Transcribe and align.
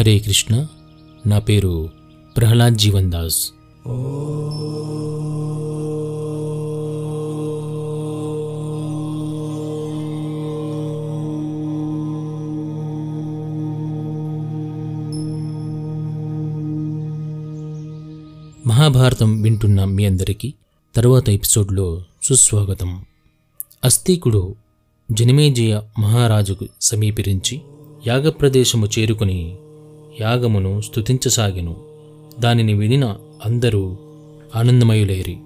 హరే 0.00 0.18
కృష్ణ. 0.18 0.66
నా 1.26 1.38
పేరు 1.38 1.88
ప్రహ్లాద్ 2.36 2.74
జీవన్ 2.74 3.10
దాస్. 3.10 3.50
మహాభారతం 18.66 19.42
వింటున్న 19.42 19.84
మీ 19.84 20.04
అందరికీ 20.04 20.54
తరువాత 20.96 21.28
ఎపిసోడ్లో 21.28 22.02
సుస్వాగతం. 22.22 23.04
అస్తికుడు 23.84 24.54
జనమేజయ 25.12 25.80
మహారాజుకు 25.98 26.66
సమీపించి 26.80 27.60
యాగప్రదేశము 28.06 28.86
చేరుకుని 28.98 29.56
యాగమును 30.20 30.80
స్థుతించసాగెను 30.80 31.76
దానిని 32.40 32.74
వినిన 32.74 33.16
అందరూ 33.44 33.96
ఆనందమయులేరి. 34.56 35.38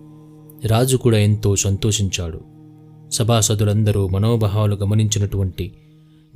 రాజు 0.66 0.96
కూడా 0.96 1.18
ఎంతో 1.18 1.56
సంతోషించాడు. 1.56 2.40
సభాసదులందరూ 3.12 4.08
మనోభావాలు 4.08 4.74
గమనించినటువంటి 4.74 5.72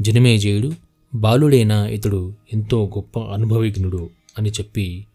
జనమేజయుడు 0.01 0.73
బాలుడైన 1.15 1.71
ఇతడు 1.71 2.33
ఎంతో 2.53 2.87
గొప్ప 2.87 3.19
అనుభవిజ్ఞుడు 3.19 4.11
అని 4.39 4.51
చెప్పి 4.51 5.07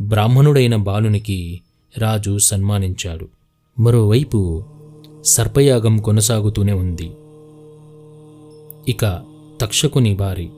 బ్రాహ్మణుడైన 0.00 0.76
బాలునికి 0.76 1.60
రాజు 1.98 2.38
సన్మానించాడు. 2.38 3.28
మరోవైపు 3.80 4.64
సర్పయాగం 5.24 5.98
కొనసాగుతూనే 5.98 6.72
ఉంది. 6.72 7.10
ఇక 8.88 9.22
తక్షకుని 9.60 10.14
బారి 10.14 10.48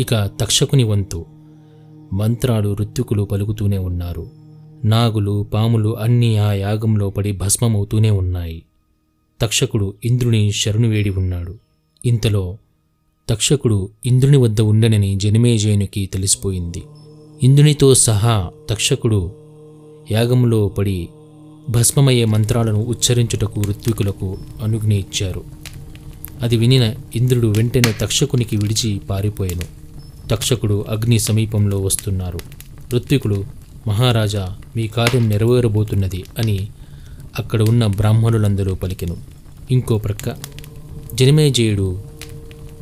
ఇక 0.00 0.14
తక్షకుని 0.14 0.84
వంతు. 0.84 1.24
మంత్రాలు 2.12 2.74
ఋత్వికులు 2.74 3.22
పలుకుతూనే 3.22 3.78
ఉన్నారు. 3.78 4.30
నాగులు 4.84 5.46
పాములు 5.54 5.98
అన్నీ 5.98 6.36
ఆ 6.36 6.52
యాగంలో 6.52 7.10
పడి 7.10 7.32
భస్మమవుతూనే 7.32 8.10
ఉన్నాయి. 8.10 8.62
తక్షకుడు 9.40 9.94
ఇంద్రుని 10.04 10.52
శరణు 10.52 10.88
వేడి 10.88 11.10
ఉన్నాడు. 11.10 11.54
ఇంతలో 12.06 12.56
తక్షకుడు 13.28 13.88
ఇంద్రుని 14.06 14.36
వద్ద 14.36 14.60
ఉండనని 14.60 15.16
జనమేజయునికి 15.16 16.06
తెలిసిపోయింది. 16.06 16.82
ఇంద్రునితో 17.42 17.94
సహా 17.94 18.50
తక్షకుడు 18.70 19.32
యాగంలో 20.10 20.68
పడి 20.68 21.08
భస్మమయ్యే 21.70 22.24
మంత్రాలను 22.24 22.84
ఉచ్చరించుటకు 22.84 23.60
ఋత్వికులకు 23.60 24.38
అనుజ్ఞ 24.62 24.92
ఇచ్చారు. 24.92 25.44
అది 26.42 26.56
వినిన 26.56 26.94
ఇంద్రుడు 27.16 27.46
వెంటనే 27.46 27.94
తక్షకునికి 28.00 28.56
విడిచి 28.56 28.98
పారిపోయాను. 28.98 29.79
తక్షకుడు 30.30 30.84
అగ్ని 30.88 31.18
సమీపంలో 31.18 31.80
వస్తున్నారు. 31.80 32.38
ఋత్వికుడు 32.94 33.44
మహారాజా 33.86 34.56
మీ 34.76 34.86
కార్యం 34.86 35.28
నెరవేరబోతున్నది 35.28 36.24
అని 36.38 36.68
అక్కడ 37.38 37.62
ఉన్న 37.62 37.86
బ్రాహ్మణులందరూ 37.86 38.74
పలికెను. 38.74 39.16
ఇంకో 39.70 39.98
ప్రక్క 39.98 40.34
జనమేజయుడు 41.14 42.02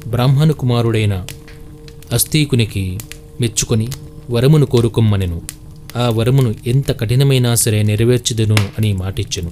బ్రాహ్మణ 0.09 0.51
కుమారుడైన 0.51 1.27
అస్తీకునికి 2.13 2.99
మెచ్చుకొని 3.41 3.89
వరమును 4.31 4.67
కోరుకొమ్మనెను. 4.67 5.43
ఆ 5.97 6.09
వరమును 6.09 6.55
ఎంత 6.67 7.01
కఠినమైనా 7.01 7.55
సరే 7.55 7.83
నెరవేర్చదును 7.83 8.57
అని 8.79 8.93
మాటిచ్చెను. 8.93 9.51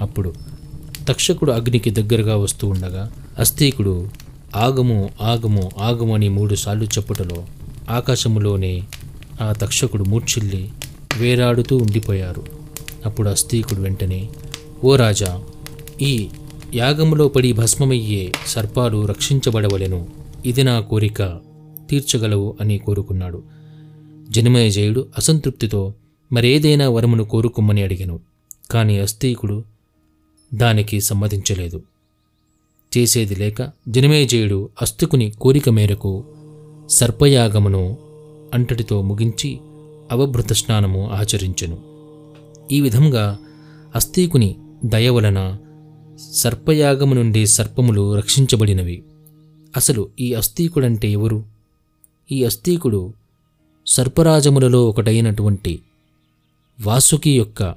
అప్పుడు 0.00 0.34
తక్షకుడు 1.08 1.52
అగ్నికి 1.52 1.90
దగ్గరగా 1.90 2.36
వస్తూ 2.36 2.68
ఉండగా 2.68 3.12
అస్తీకుడు 3.38 4.08
ఆగము 4.56 5.10
ఆగము 5.20 5.70
ఆగము 5.78 6.14
అని 6.14 6.28
మూడుసార్లు 6.28 6.84
చెప్పుటలో 6.84 7.46
ఆకాశములోనే 7.90 8.82
ఆ 9.40 9.52
తక్షకుడు 9.52 10.04
మూర్చిల్లి 10.04 10.72
వేరాడుతూ 11.16 11.76
ఉండిపోయారు. 11.76 12.46
అప్పుడు 13.06 13.30
అస్థీకుడు 13.30 13.80
వెంటనే 13.80 14.28
ఓ 14.84 14.96
రాజా 14.96 15.44
ఈ 16.02 16.28
యాగములో 16.74 17.28
పడి 17.28 17.52
భస్మమయ్యే 17.52 18.32
సర్పాలు 18.46 19.06
రక్షించబడవలెను. 19.06 20.06
ఇది 20.46 20.62
నా 20.62 20.80
కోరిక. 20.80 21.40
తీర్చగలవు 21.90 22.56
అని 22.60 22.78
కోరుకున్నాడు. 22.78 23.42
జనమేజయుడు 24.30 25.06
అసంతృప్తితో 25.18 25.94
మరేదైనా 26.32 26.88
వరమును 26.88 27.24
కోరుకోమని 27.24 27.82
అడిగాను. 27.82 28.20
కానీ 28.70 28.98
అస్తీకుడు 28.98 29.64
దానికి 30.54 31.00
సమ్మతించలేదు. 31.00 31.82
చేసేది 32.96 33.34
లేక 33.34 33.72
జనమేజయుడు 33.88 34.68
అస్తుకుని 34.82 35.30
కోరిక 35.30 35.68
మేరకు 35.68 36.24
సర్పయాగమును 36.88 37.96
అంటటితో 38.54 39.02
ముగించి 39.02 39.58
అవభృత 40.12 40.52
స్నానము 40.52 41.10
ఆచరించెను. 41.10 41.78
ఈ 42.72 42.80
విధంగా 42.80 43.38
అస్తీకుని 43.94 44.56
దయ 44.84 45.08
వలన 45.08 45.56
సర్పయాగము 46.32 47.14
నుండి 47.14 47.46
సర్పములు 47.46 48.14
రక్షించబడినవి. 48.14 49.02
అసలు 49.76 50.08
ఈ 50.20 50.34
అస్తీకుడంటే 50.34 51.10
ఎవరు? 51.10 51.44
ఈ 52.32 52.44
అస్తీకుడు 52.44 53.12
సర్పరాజములలో 53.86 54.88
ఒకటైనటువంటి 54.88 55.80
వాసుకి 56.80 57.36
యొక్క 57.36 57.74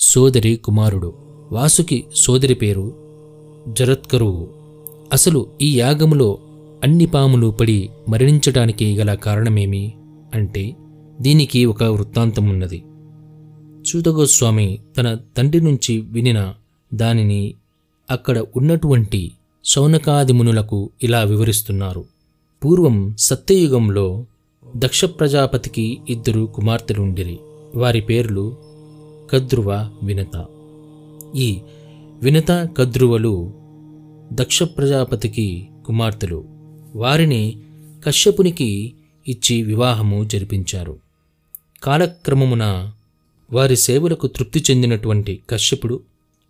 సోదరి 0.00 0.56
కుమారుడు. 0.56 1.14
వాసుకి 1.52 2.04
సోదరి 2.14 2.54
పేరు 2.54 3.03
జరత్కరువు 3.68 4.48
అసలు 5.12 5.46
ఈ 5.62 5.80
యాగములో 5.80 6.38
అన్ని 6.84 7.06
పాములు 7.06 7.50
పడి 7.50 7.90
మరణించటానికి 8.08 8.96
గల 8.96 9.14
కారణమేమి? 9.14 9.94
అంటే 10.34 10.76
దీనికి 11.20 11.64
ఒక 11.64 11.84
వృత్తాంతం 11.84 12.48
ఉన్నది 12.48 12.84
చూతగోస్వామి 13.62 14.78
తన 14.96 15.18
తండ్రి 15.36 15.60
నుంచి 15.60 15.98
వినిన 15.98 16.54
దానిని 16.94 17.54
అక్కడ 18.10 18.44
ఉన్నటువంటి 18.56 19.32
శౌనకాదిమునులకు 19.64 20.90
ఇలా 21.02 21.22
వివరిస్తున్నారు. 21.22 22.04
పూర్వం 22.64 23.16
సత్యయుగంలో 23.18 24.24
దక్ష 24.76 25.04
ప్రజాపతికి 25.04 25.98
ఇద్దరు 26.08 26.48
కుమార్తెలుండిరి. 26.54 27.38
వారి 27.74 28.00
పేర్లు 28.00 28.56
కద్రువ 29.32 29.90
వినత. 30.02 30.44
ఈ 31.36 31.58
వినత 32.24 32.50
కద్రువలు 32.50 33.52
దక్ష 34.32 34.62
ప్రజాపతికి 34.62 35.68
కుమార్తెలు. 35.86 36.44
వారిని 36.94 37.58
కశ్యపునికి 38.06 38.92
ఇచ్చి 39.28 39.62
వివాహము 39.62 40.24
జరిపించారు. 40.24 40.96
కాలక్రమమున 41.82 42.92
వారి 43.52 43.76
సేవలకు 43.76 44.26
తృప్తి 44.26 44.64
చెందినటువంటి 44.70 45.40
కశ్యపుడు 45.50 46.00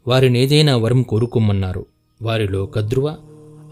వారిని 0.08 0.38
ఏదైనా 0.38 0.76
వరం 0.76 1.02
కోరుకోమన్నారు. 1.02 1.86
వారిలో 2.22 2.66
కద్రువ 2.66 3.16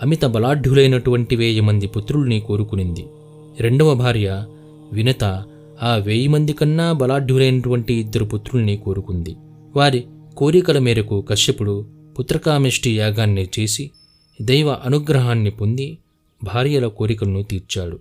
అమిత 0.03 0.25
బలాఢ్యులైనటువంటి 0.25 1.37
వేయి 1.37 1.61
మంది 1.61 1.87
పుత్రుల్ని 1.87 2.41
కోరుకునింది. 2.41 3.07
రెండవ 3.61 3.95
భార్య 3.95 4.47
వినత 4.93 5.25
ఆ 5.83 5.95
వెయ్యి 5.95 6.29
మంది 6.29 6.53
కన్నా 6.53 6.93
బలాఢ్యులైనటువంటి 6.93 7.95
ఇద్దరు 7.95 8.25
పుత్రుల్ని 8.25 8.77
కోరుకుంది. 8.77 9.37
వారి 9.77 10.05
కోరికల 10.37 10.79
మేరకు 10.79 11.21
కశ్యపుడు 11.21 11.87
పుత్రకామిష్టి 12.19 12.99
యాగాన్ని 12.99 13.49
చేసి 13.61 13.91
దైవ 14.43 14.71
అనుగ్రహాన్ని 14.73 15.51
పొంది 15.51 15.99
భార్యల 16.45 16.87
కోరికలను 16.87 17.43
తీర్చాడు. 17.43 17.99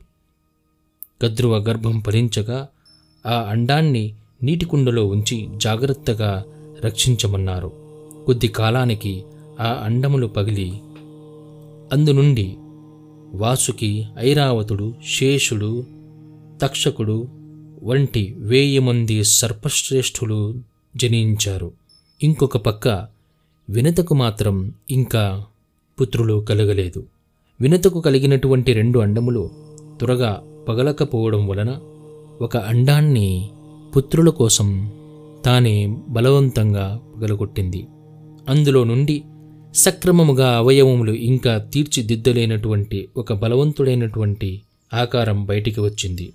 గద్రువ 1.26 1.58
గర్భం 1.58 2.02
ఫలించగా 2.02 2.68
ఆ 3.26 3.42
అండాన్ని 3.50 4.14
నీటి 4.44 4.66
కుండలో 4.66 5.06
ఉంచి 5.06 5.48
జాగ్రత్తగా 5.58 6.44
రక్షించమన్నారు. 6.86 7.72
కొద్ది 8.26 8.48
కాలానికి 8.48 9.24
ఆ 9.60 9.82
అండములు 9.84 10.28
పగిలి 10.28 10.70
అందునుండి 11.94 12.56
వాసుకి 13.34 14.06
ఐరావతుడు 14.20 14.94
శేషుడు 15.10 15.86
తక్షకుడు 16.62 17.28
వంటి 17.84 18.36
వేయి 18.38 18.80
మంది 18.80 19.24
సర్పశ్రేష్ఠులు 19.24 20.62
జనించారు. 20.96 21.81
ఇంకొక 22.24 22.58
పక్క 22.58 23.08
వినతకు 23.70 24.16
మాత్రం 24.16 24.74
ఇంకా 24.90 25.46
పుత్రులు 26.02 26.46
కలగలేదు. 26.50 27.06
వినతకు 27.62 28.02
కలిగినటువంటి 28.02 28.74
రెండు 28.74 29.00
అండములు 29.00 29.50
త్వరగా 30.00 30.44
పగలకపోవడం 30.70 31.48
వలన 31.48 31.80
ఒక 32.42 32.58
అండాన్ని 32.58 33.50
పుత్రుల 33.98 34.30
కోసం 34.30 34.92
తానే 35.46 35.98
బలవంతంగా 36.10 37.00
పగలగొట్టింది. 37.16 37.88
అందులో 38.50 38.84
నుండి 38.84 39.24
సక్రమముగా 39.76 40.58
అవయవములు 40.58 41.12
ఇంకా 41.12 41.58
తీర్చిదిద్దలేనటువంటి 41.58 43.10
ఒక 43.18 43.34
బలవంతుడైనటువంటి 43.34 44.62
ఆకారం 44.94 45.46
బయటికి 45.46 45.82
వచ్చింది. 45.82 46.34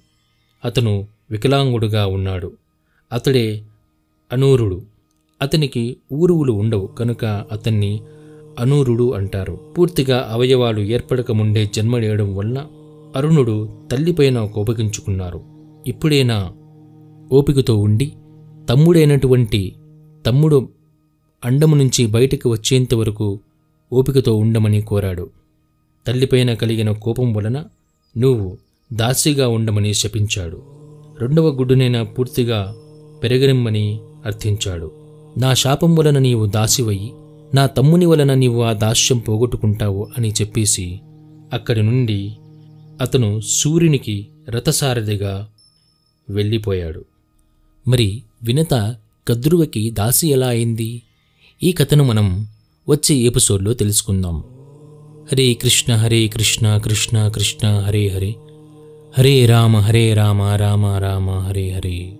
అతను 0.64 1.06
వికలాంగుడుగా 1.30 2.06
ఉన్నాడు. 2.06 2.52
అతడే 3.12 3.62
అనూరుడు. 4.32 4.82
అతనికి 5.42 5.96
ఊరువులు 6.12 6.52
ఉండవు 6.52 6.86
కనుక 6.86 7.24
అతన్ని 7.24 8.00
అనూరుడు 8.58 9.12
అంటారు. 9.12 9.52
పూర్తిగా 9.78 10.28
అవయవాలు 10.30 10.80
ఏర్పడక 10.80 11.32
ముందే 11.32 11.66
జన్మలేయడం 11.66 12.36
వలన 12.36 12.66
అరుణుడు 13.16 13.68
తల్లిపైన 13.92 14.44
కోపగించుకున్నారు. 14.44 15.40
ఇప్పుడైనా 15.86 16.52
ఓపికతో 17.32 17.76
ఉండి 17.76 18.12
తమ్ముడైనటువంటి 18.68 19.74
తమ్ముడు 20.26 20.68
అండము 21.44 21.74
నుంచి 21.74 22.06
బయటకు 22.06 22.50
వచ్చేంత 22.50 22.94
వరకు 22.94 23.38
ఓపికతో 23.92 24.36
ఉండమని 24.36 24.82
కోరాడు. 24.82 25.30
తల్లిపైన 26.06 26.54
కలిగిన 26.54 26.90
కోపం 26.90 27.32
వలన 27.32 27.64
నువ్వు 28.18 28.56
దాసిగా 28.92 29.48
ఉండమని 29.48 29.94
శపించాడు. 29.94 30.62
రెండవ 31.18 31.48
గుడ్డునైనా 31.48 32.02
పూర్తిగా 32.02 32.74
పెరగనిమ్మని 33.22 34.00
అర్థించాడు. 34.26 35.05
నా 35.36 35.54
శాపం 35.54 35.94
వలన 35.94 36.18
నీవు 36.18 36.46
దాసివయ్యి 36.46 37.12
నా 37.54 37.66
తమ్ముని 37.66 38.06
వలన 38.06 38.34
నీవు 38.34 38.62
ఆ 38.62 38.72
దాస్యం 38.72 39.18
పోగొట్టుకుంటావు 39.18 40.08
అని 40.18 40.30
చెప్పేసి 40.30 41.00
అక్కడి 41.52 41.82
నుండి 41.82 42.36
అతను 43.00 43.40
సూర్యునికి 43.40 44.28
రథసారథిగా 44.48 45.48
వెళ్ళిపోయాడు. 46.30 47.04
మరి 47.88 48.22
వినత 48.42 48.96
కద్రువకి 49.28 49.90
దాసి 49.90 50.28
ఎలా 50.28 50.46
అయింది? 50.46 51.02
ఈ 51.62 51.72
కథను 51.72 52.04
మనం 52.04 52.46
వచ్చే 52.88 53.16
ఎపిసోడ్లో 53.16 53.74
తెలుసుకుందాం. 53.74 54.44
హరే 55.32 55.54
కృష్ణ 55.54 55.94
హరే 55.94 56.28
కృష్ణ 56.28 56.76
కృష్ణ 56.76 57.28
కృష్ణ 57.28 57.68
హరే 57.68 58.08
హరే. 58.08 58.34
హరే 59.18 59.46
రామ 59.46 59.76
హరే 59.76 60.14
రామ 60.14 60.42
రామ 60.42 60.86
రామ 60.86 61.30
హరే 61.30 61.70
హరే. 61.70 62.18